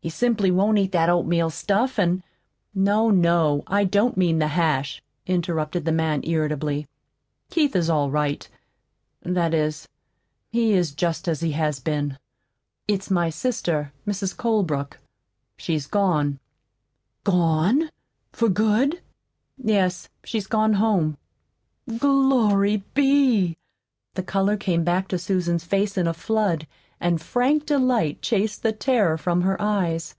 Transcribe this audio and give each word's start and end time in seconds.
He 0.00 0.10
simply 0.10 0.52
won't 0.52 0.78
eat 0.78 0.92
that 0.92 1.08
oatmeal 1.08 1.50
stuff, 1.50 1.98
an'" 1.98 2.22
"No, 2.74 3.10
no, 3.10 3.64
I 3.66 3.82
don't 3.82 4.16
mean 4.16 4.38
the 4.38 4.46
hash," 4.46 5.02
interrupted 5.26 5.84
the 5.84 5.90
man 5.90 6.20
irritably. 6.22 6.86
"Keith 7.50 7.74
is 7.74 7.90
all 7.90 8.08
right 8.08 8.48
that 9.22 9.52
is, 9.52 9.88
he 10.52 10.72
is 10.72 10.92
just 10.94 11.26
as 11.26 11.40
he 11.40 11.50
has 11.50 11.80
been. 11.80 12.16
It's 12.86 13.10
my 13.10 13.28
sister, 13.28 13.92
Mrs. 14.06 14.36
Colebrook. 14.36 15.00
She's 15.56 15.88
gone." 15.88 16.38
"Gone 17.24 17.90
for 18.32 18.48
good?" 18.48 19.00
"Yes, 19.56 20.08
she's 20.22 20.46
gone 20.46 20.74
home." 20.74 21.18
"Glory 21.98 22.84
be!" 22.94 23.56
The 24.14 24.22
color 24.22 24.56
came 24.56 24.84
back 24.84 25.08
to 25.08 25.18
Susan's 25.18 25.64
face 25.64 25.98
in 25.98 26.06
a 26.06 26.14
flood, 26.14 26.68
and 27.00 27.22
frank 27.22 27.64
delight 27.66 28.20
chased 28.20 28.64
the 28.64 28.72
terror 28.72 29.16
from 29.16 29.42
her 29.42 29.60
eyes. 29.62 30.16